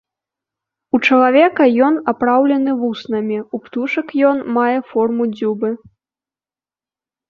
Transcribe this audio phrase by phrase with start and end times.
[0.97, 5.69] У чалавека ён апраўлены вуснамі, у птушак ён мае форму дзюбы.